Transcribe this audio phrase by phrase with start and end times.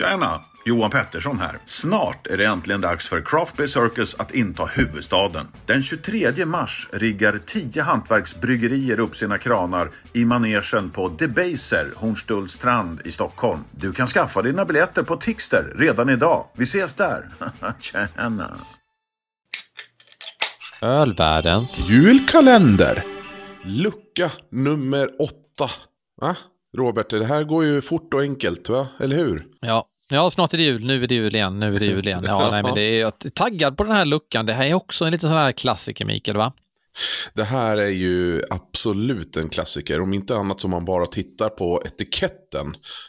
[0.00, 0.40] Tjena!
[0.64, 1.58] Johan Pettersson här.
[1.66, 5.46] Snart är det äntligen dags för Craft Beer Circus att inta huvudstaden.
[5.66, 13.10] Den 23 mars riggar 10 hantverksbryggerier upp sina kranar i manegen på Debaser, Hornstullstrand i
[13.10, 13.60] Stockholm.
[13.70, 16.46] Du kan skaffa dina biljetter på Tixter redan idag.
[16.54, 17.28] Vi ses där!
[17.80, 18.56] Tjena!
[20.82, 23.02] Ölvärldens Julkalender!
[23.64, 25.70] Lucka nummer åtta.
[26.20, 26.36] Va?
[26.76, 28.88] Robert, det här går ju fort och enkelt, va?
[28.98, 29.46] Eller hur?
[29.60, 29.86] Ja.
[30.10, 30.84] Ja, snart är det jul.
[30.86, 31.60] Nu är det jul igen.
[31.60, 32.22] Nu är det jul igen.
[32.26, 34.46] Ja, nej, men det är, jag är taggad på den här luckan.
[34.46, 36.52] Det här är också en liten sån här klassiker, Mikael, va?
[37.34, 40.00] Det här är ju absolut en klassiker.
[40.00, 42.66] Om inte annat som man bara tittar på etiketten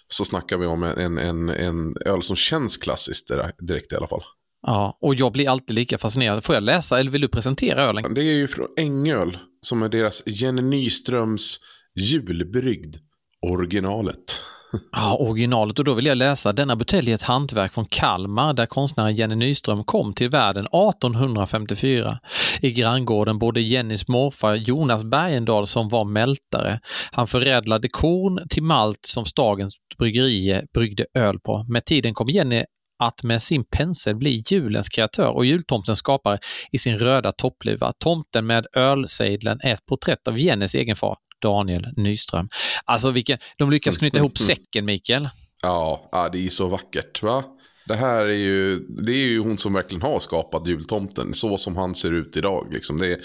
[0.07, 4.23] så snackar vi om en, en, en öl som känns klassiskt direkt i alla fall.
[4.67, 6.43] Ja, och jag blir alltid lika fascinerad.
[6.43, 8.13] Får jag läsa eller vill du presentera ölen?
[8.13, 11.59] Det är ju från Ängöl som är deras Jenny Nyströms
[11.95, 12.95] julbrygd
[13.41, 14.39] originalet.
[14.91, 15.79] Ja, originalet.
[15.79, 16.51] Och då vill jag läsa.
[16.51, 22.19] Denna butelj är ett hantverk från Kalmar där konstnären Jenny Nyström kom till världen 1854.
[22.61, 26.79] I granngården bodde Jennys morfar Jonas Bergendahl som var mältare.
[27.11, 31.65] Han förädlade korn till malt som Stagens bryggerier bryggde öl på.
[31.69, 32.63] Med tiden kom Jenny
[33.03, 36.39] att med sin pensel bli julens kreatör och jultomten skapare
[36.71, 37.93] i sin röda toppluva.
[37.99, 42.49] Tomten med ölsejdlen är ett porträtt av Jennys egen far, Daniel Nyström.
[42.85, 45.29] Alltså vilken, de lyckas knyta ihop säcken Mikael.
[45.61, 47.23] Ja, det är så vackert.
[47.23, 47.43] va?
[47.85, 51.77] Det här är ju, det är ju hon som verkligen har skapat jultomten, så som
[51.77, 52.73] han ser ut idag.
[52.73, 52.97] Liksom.
[52.97, 53.19] Det,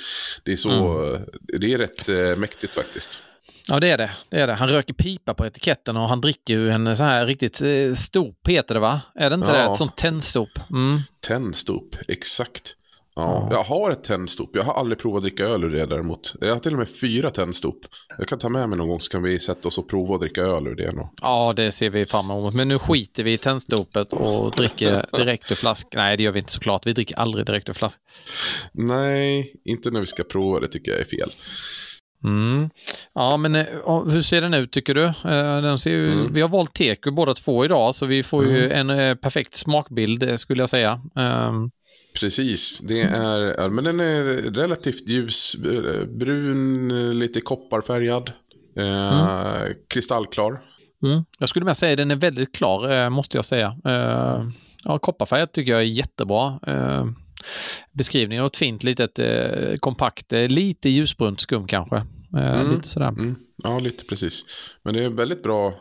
[0.44, 1.22] det, är så, mm.
[1.60, 3.22] det är rätt äh, mäktigt faktiskt.
[3.68, 4.10] Ja det är det.
[4.28, 4.54] det är det.
[4.54, 8.34] Han röker pipa på etiketten och han dricker ju en så här riktigt eh, stop
[8.48, 9.00] heter det va?
[9.14, 9.56] Är det inte ja.
[9.56, 9.72] det?
[9.72, 10.50] Ett sånt tändstop.
[10.70, 11.00] Mm.
[11.20, 12.76] Tändstop, exakt.
[13.16, 14.50] Ja, jag har ett tändstop.
[14.52, 16.34] Jag har aldrig provat att dricka öl ur det däremot.
[16.40, 17.78] Jag har till och med fyra tändstop.
[18.18, 20.20] Jag kan ta med mig någon gång så kan vi sätta oss och prova att
[20.20, 20.92] dricka öl ur det.
[20.92, 21.12] Nå.
[21.22, 22.54] Ja, det ser vi fram emot.
[22.54, 25.86] Men nu skiter vi i tändstopet och dricker direkt ur flask.
[25.94, 26.86] Nej, det gör vi inte såklart.
[26.86, 28.00] Vi dricker aldrig direkt ur flask.
[28.72, 30.60] Nej, inte när vi ska prova.
[30.60, 31.32] Det tycker jag är fel.
[32.24, 32.70] Mm.
[33.14, 33.66] Ja, men eh,
[34.06, 35.04] hur ser den ut tycker du?
[35.04, 36.32] Eh, den ser ju, mm.
[36.32, 38.90] Vi har valt teku båda två idag, så vi får ju mm.
[38.90, 41.00] en eh, perfekt smakbild skulle jag säga.
[41.14, 41.70] Um,
[42.20, 45.56] Precis, det är, men den är relativt ljus,
[46.08, 46.88] brun,
[47.18, 48.32] lite kopparfärgad,
[48.76, 49.74] mm.
[49.88, 50.62] kristallklar.
[51.04, 51.24] Mm.
[51.38, 53.76] Jag skulle med säga att den är väldigt klar, måste jag säga.
[54.84, 56.60] Ja, kopparfärgad tycker jag är jättebra.
[57.92, 59.20] Beskrivningen och ett fint litet
[59.80, 62.06] kompakt, lite ljusbrunt skum kanske.
[62.36, 62.74] Mm.
[62.74, 63.08] Lite sådär.
[63.08, 63.34] Mm.
[63.62, 64.44] Ja, lite precis.
[64.82, 65.74] Men det är väldigt bra.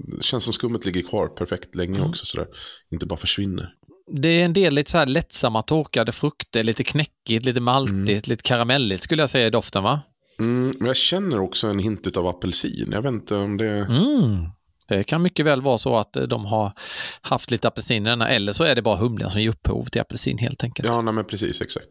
[0.00, 2.10] Det känns som skummet ligger kvar perfekt länge mm.
[2.10, 2.26] också.
[2.26, 2.46] Sådär.
[2.90, 3.74] Inte bara försvinner.
[4.10, 8.22] Det är en del lite så här lättsamma torkade frukter, lite knäckigt, lite maltigt, mm.
[8.24, 10.00] lite karamelligt skulle jag säga i doften va?
[10.40, 12.88] Mm, men jag känner också en hint av apelsin.
[12.92, 13.70] Jag vet inte om det...
[13.70, 14.46] Mm.
[14.88, 16.72] Det kan mycket väl vara så att de har
[17.20, 20.00] haft lite apelsin i denna, eller så är det bara humlen som ger upphov till
[20.00, 20.88] apelsin helt enkelt.
[20.88, 21.88] Ja, nej, men precis, exakt.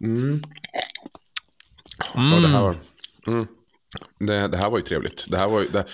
[0.00, 0.42] Mm.
[2.14, 2.30] Mm.
[2.32, 2.76] Ja, det, här var,
[3.26, 3.46] mm.
[4.26, 5.26] Det, det, här var ju trevligt.
[5.28, 5.84] Det här var, det,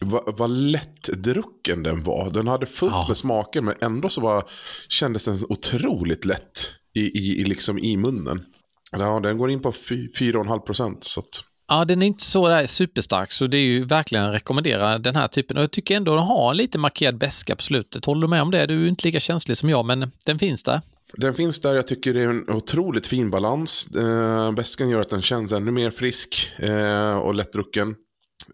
[0.00, 2.30] vad, vad lättdrucken den var.
[2.30, 3.04] Den hade fullt ja.
[3.08, 4.44] med smaker men ändå så var,
[4.88, 8.44] kändes den otroligt lätt i, i, i, liksom i munnen.
[8.92, 11.14] Ja, den går in på 4,5 procent.
[11.68, 15.16] Ja, den är inte så där superstark så det är ju verkligen att rekommendera den
[15.16, 15.56] här typen.
[15.56, 18.04] Och jag tycker ändå den har lite markerad beska på slutet.
[18.04, 18.66] Håller du med om det?
[18.66, 20.80] Du är inte lika känslig som jag, men den finns där.
[21.16, 23.86] Den finns där, jag tycker det är en otroligt fin balans.
[23.96, 27.94] Eh, Bäskan gör att den känns ännu mer frisk eh, och lättdrucken.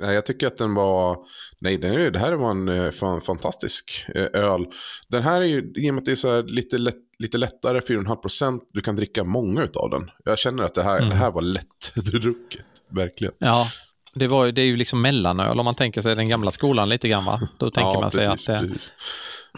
[0.00, 1.16] Eh, jag tycker att den var,
[1.60, 2.90] nej det här var en eh,
[3.20, 4.66] fantastisk eh, öl.
[5.08, 7.80] Den här är ju, i och med att det är så lite, lätt, lite lättare,
[7.80, 10.10] 4,5%, du kan dricka många av den.
[10.24, 11.08] Jag känner att det här, mm.
[11.08, 13.34] det här var lättdrucket, verkligen.
[13.38, 13.70] Ja,
[14.14, 17.08] det, var, det är ju liksom mellanöl om man tänker sig den gamla skolan lite
[17.08, 17.40] grann va?
[17.58, 18.66] Då tänker ja, man sig precis, att det...
[18.68, 18.92] Precis.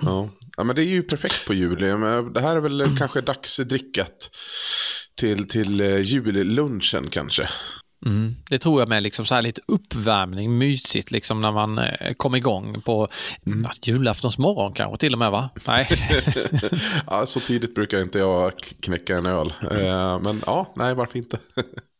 [0.02, 0.28] Ja.
[0.56, 1.80] ja, men det är ju perfekt på jul.
[2.34, 2.96] Det här är väl mm.
[2.96, 4.30] kanske dagsdrickat
[5.14, 7.48] till, till eh, jullunchen kanske.
[8.06, 12.14] Mm, det tror jag med liksom så här lite uppvärmning, mysigt liksom när man eh,
[12.16, 13.08] kom igång på
[13.46, 13.70] mm.
[13.82, 15.50] julaftonsmorgon kanske till och med va?
[15.66, 15.88] Nej.
[17.06, 19.52] ja, så tidigt brukar inte jag knäcka en öl.
[19.70, 21.38] Eh, men ja, nej varför inte?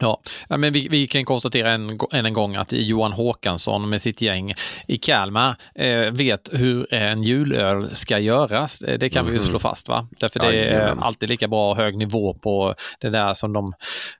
[0.00, 4.22] Ja, men vi, vi, kan konstatera en, än en gång att Johan Håkansson med sitt
[4.22, 4.54] gäng
[4.88, 8.82] i Kalmar eh, vet hur en julöl ska göras.
[8.82, 9.32] Eh, det kan mm.
[9.32, 9.60] vi ju slå mhm.
[9.60, 9.88] fast.
[9.88, 10.08] va?
[10.20, 13.72] Därför det är alltid lika bra hög nivå på det där som de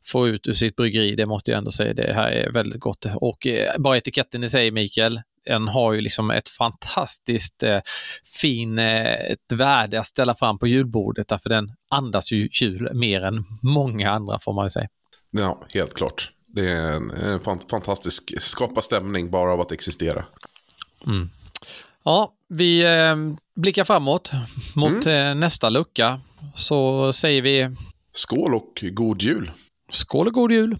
[0.06, 1.14] får ut ur sitt bryggeri.
[1.14, 1.94] Det måste jag ändå säga.
[1.94, 3.06] Det här är väldigt gott.
[3.14, 7.80] Och eh, bara etiketten i sig, Mikael, den har ju liksom ett fantastiskt eh,
[8.40, 13.24] fin eh, ett värde att ställa fram på julbordet därför den andas ju jul mer
[13.24, 14.88] än många andra får man ju säga.
[15.30, 16.30] Ja, helt klart.
[16.46, 17.40] Det är en, en
[17.70, 20.24] fantastisk, skapa stämning bara av att existera.
[21.06, 21.30] Mm.
[22.02, 23.16] Ja, vi eh,
[23.54, 24.32] blickar framåt
[24.74, 26.20] mot eh, nästa lucka.
[26.54, 27.76] Så säger vi
[28.12, 29.50] Skål och god jul!
[29.90, 30.76] skål och god jul!